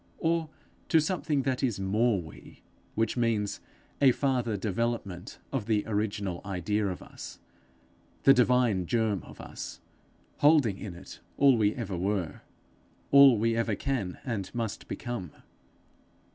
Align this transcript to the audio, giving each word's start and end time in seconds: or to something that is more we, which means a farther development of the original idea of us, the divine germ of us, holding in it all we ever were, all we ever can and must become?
or 0.17 0.49
to 0.89 0.99
something 0.99 1.43
that 1.43 1.61
is 1.61 1.79
more 1.79 2.19
we, 2.19 2.63
which 2.95 3.15
means 3.15 3.59
a 4.01 4.11
farther 4.11 4.57
development 4.57 5.37
of 5.51 5.67
the 5.67 5.83
original 5.85 6.41
idea 6.43 6.87
of 6.87 7.03
us, 7.03 7.37
the 8.23 8.33
divine 8.33 8.87
germ 8.87 9.21
of 9.21 9.39
us, 9.39 9.79
holding 10.39 10.79
in 10.79 10.95
it 10.95 11.19
all 11.37 11.55
we 11.55 11.75
ever 11.75 11.95
were, 11.95 12.41
all 13.11 13.37
we 13.37 13.55
ever 13.55 13.75
can 13.75 14.17
and 14.25 14.49
must 14.55 14.87
become? 14.87 15.29